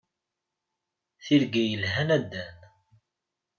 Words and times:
Tirga 1.23 1.63
yelhan 1.69 2.09
a 2.17 2.19
Dan. 2.31 2.57